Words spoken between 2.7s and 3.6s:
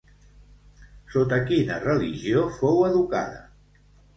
educada?